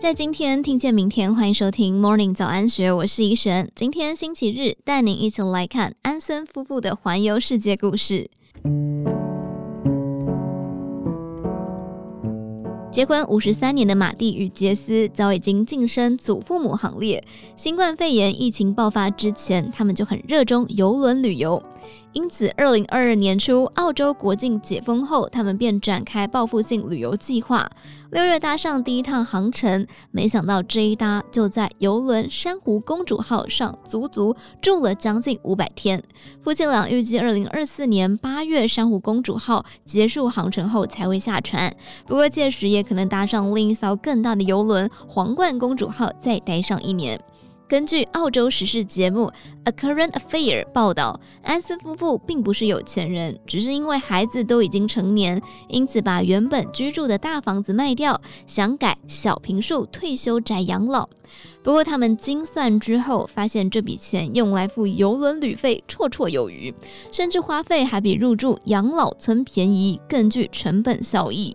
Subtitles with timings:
[0.00, 3.68] 在今天听见明天，欢迎收听 Morning 早安学，我是怡璇。
[3.74, 8.30] 今天星期日，带您一起来看安森夫妇的环游世界故事。
[12.92, 17.22] 结婚五十三年的马蒂与杰斯早已经晋升祖父母行列。
[17.56, 21.60] 新冠肺炎疫情爆发之前，他们就很热衷邮轮旅游。
[22.12, 27.68] 因此，二零二二年初，澳洲国境解封后，他们便展开报复性旅游计划。
[28.10, 36.02] 六月搭上第一趟航程，没想到这一搭就在邮轮“珊瑚公主号”上足足住了将近五百天。
[36.42, 41.70] 夫妻俩预计二零二四年八月“珊瑚公主号”结束航程后才会下船，
[42.06, 47.20] 不过届时也可能搭上另一艘更大的邮轮“皇冠公主号”，再待上一年。
[47.68, 49.26] 根据澳洲时事节目
[49.64, 61.06] 《A Current Affair》报道，安森夫妇并不是有钱人，只是因为孩子都已经成年，因此把原本居住的大房子卖掉，想改小平数退休宅养老。
[61.62, 66.74] 不过他们精算之后，发现这笔钱用来付邮轮旅费绰绰有余，
[67.12, 71.54] 甚至花费还比入住养老村便宜，更具成本效益。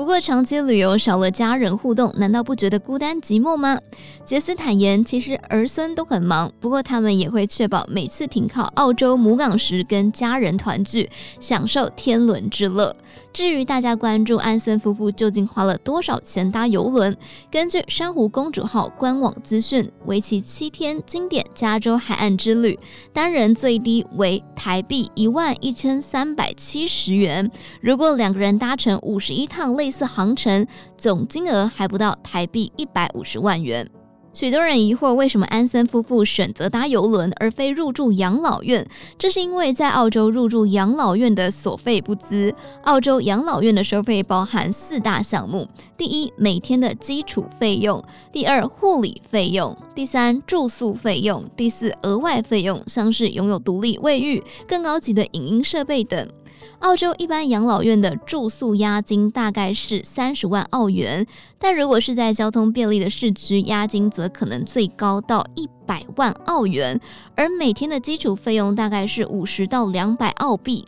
[0.00, 3.78] 不过，长期旅游少了家人互动，难道不觉得孤单寂寞吗？
[4.24, 12.96] 杰斯坦言，其实儿孙都很忙，不过他们也会确保每次停靠澳洲母港时跟家人团聚，享受天伦之乐。
[13.32, 17.16] 至于大家关注安森夫妇究竟花了多少钱搭邮轮，
[17.50, 22.78] 根据珊瑚公主号官网资讯，为期七天经典加州海岸之旅，
[23.12, 27.48] 单人最低为台币一万一千三百七十元。
[27.80, 33.88] 如果两个人搭乘五十一趟类似航程，总金额还不到台币一百五十万元。
[34.32, 38.88] 许多人疑惑，为什么安森夫妇选择搭邮轮而非入住养老院？
[39.18, 42.54] 这是因为在澳洲入住养老院的所费不貲。
[42.84, 48.00] 澳洲养老院的收费包含四大项目：第一，每天的基础费用；
[48.32, 56.28] 第二，护理费用；第三，住宿费用；第四，额外费用，像是拥有独立卫浴、更高级的影音设备等。
[56.80, 61.26] 澳洲一般养老院的住宿押金大概是三十万澳元，
[61.58, 67.00] 但如果是在交通便利的市区，押金则可能最高到一百万澳元，
[67.34, 70.86] 而每天的基础费用大概是五十到两百澳币。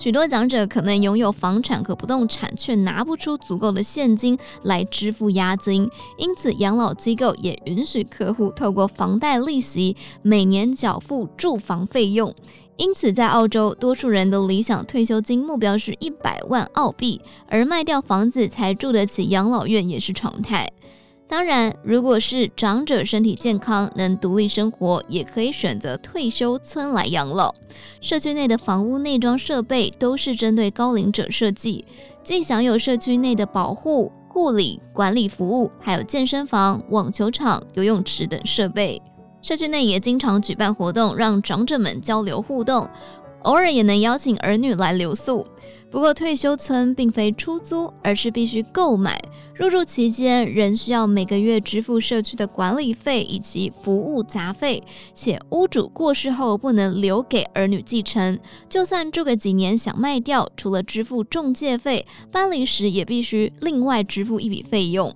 [0.00, 12.32] 许多长者可能拥有房产和不动产，却拿不出足够的现金来支付押金，因此养老机构也允许客户透过房贷利息每年缴付住房费用。
[12.78, 20.70] 因此，在澳洲，多数人的理想退休金目标是一百万澳币，而卖掉房子才住得起养老院也是常态。
[21.26, 27.52] 当然，如果是长者身体健康，能独立生活，也可以选择退休村来养老。
[28.00, 31.84] 社区内的房屋内装设备都是针对高龄者设计，
[32.22, 39.02] 既享有社区内的保护、护理、管理服务，还有健身房、网球场、游泳池等设备。
[39.40, 42.88] 社区内也经常举办活动，让长者们交流互动，
[43.42, 45.46] 偶尔也能邀请儿女来留宿。
[45.90, 49.18] 不过，退休村并非出租，而是必须购买。
[49.54, 54.82] 入住期间，仍需要每个月支付社区的管理费以及服务杂费，
[55.14, 58.38] 且屋主过世后不能留给儿女继承。
[58.68, 65.12] 就算住个几年想卖掉，除了支付中介费，搬离时也必须另外支付一笔费用。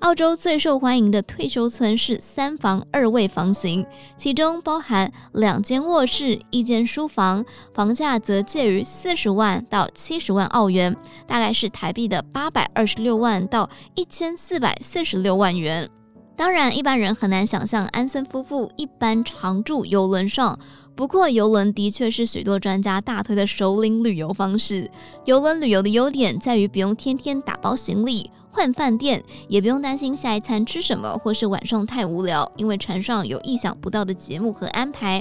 [0.00, 3.86] 澳洲最受欢迎的退休村是三房二卫房型，
[4.16, 10.94] 其中包含两间卧室、一间书房，房价则介于四十万到七十万澳元，
[11.26, 15.88] 大概是台币的八百二十六万到一千四百四十六万元。
[16.36, 20.58] 当然，一般人很难想象安森夫妇一般常住游轮上，
[20.96, 24.90] 不过游轮的确是许多专家大推的首领旅游方式。
[25.24, 28.28] 游轮旅游的优点在于不用天天打包行李。
[28.54, 35.20] 换饭店也不用担心下一餐吃什么，或是晚上太无聊，因为船上有意想不到的节目和安排。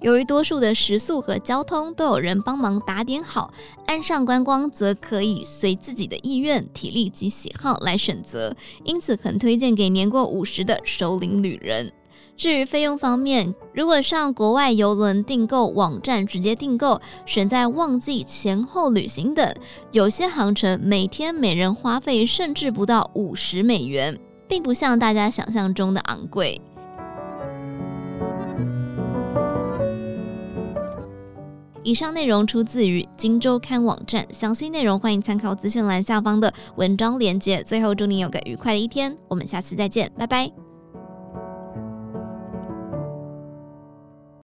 [0.00, 3.52] 由于多数的食宿和交通都有人帮忙打点好，
[3.86, 11.92] 岸上观光则可以随自己的意愿、体力及喜好来选择，因此很推荐给年过五十的首领旅人。
[12.40, 19.54] 至于费用方面，如果上国外邮轮订购网站直接订购，选在旺季前后旅行等，
[19.92, 26.58] 有些航程每天每人花费甚至不到五十美元，并不像大家想象中的昂贵。
[31.82, 37.62] 以上内容出自于《金周刊》网站，详细内容欢迎参考资讯栏下方的文章链接。
[37.62, 40.50] 最后，祝你有个愉快的一天，我们下次再见，拜拜。